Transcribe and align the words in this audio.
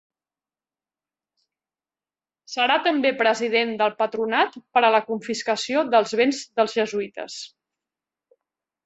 Serà 2.53 2.77
també 2.87 3.11
president 3.19 3.73
del 3.81 3.93
Patronat 3.99 4.57
per 4.79 4.83
a 4.87 4.91
la 4.95 5.03
Confiscació 5.11 5.85
dels 5.93 6.17
béns 6.23 6.41
dels 6.61 6.75
Jesuïtes. 6.79 7.37